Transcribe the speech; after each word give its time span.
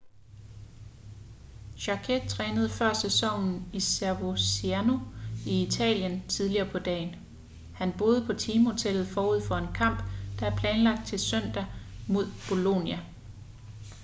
jarque 1.87 2.27
trænede 2.29 2.69
før 2.69 2.93
sæsonen 2.93 3.69
i 3.73 3.79
coverciano 3.81 4.97
i 5.47 5.63
italien 5.63 6.23
tidligere 6.27 6.69
på 6.71 6.79
dagen 6.79 7.15
han 7.75 7.93
boede 7.97 8.25
på 8.25 8.33
teamhotellet 8.33 9.07
forud 9.07 9.41
for 9.47 9.55
en 9.55 9.73
kamp 9.75 9.99
der 10.39 10.45
er 10.51 10.57
planlagt 10.57 11.07
til 11.07 11.19
søndag 11.19 11.65
mod 12.07 12.25
bolonia 12.49 12.99